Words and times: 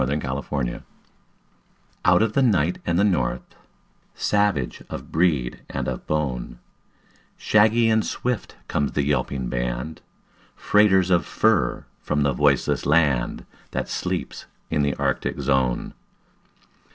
THE 0.03 0.07
TRAIN 0.17 0.65
DOGS 0.65 0.83
Out 2.05 2.23
of 2.23 2.33
the 2.33 2.41
night 2.41 2.79
and 2.87 2.97
the 2.97 3.03
north; 3.03 3.43
Savage 4.15 4.81
of 4.89 5.11
breed 5.11 5.61
and 5.69 5.87
of 5.87 6.07
bone, 6.07 6.57
Shaggy 7.37 7.87
and 7.87 8.03
swift 8.03 8.55
comes 8.67 8.93
the 8.93 9.03
yelping 9.05 9.47
band, 9.49 10.01
Freighters 10.55 11.11
of 11.11 11.23
fur 11.27 11.85
from 11.99 12.23
the 12.23 12.33
voiceless 12.33 12.87
land 12.87 13.45
That 13.73 13.87
sleeps 13.87 14.47
in 14.71 14.81
the 14.81 14.95
Arctic 14.95 15.39
zone. 15.39 15.93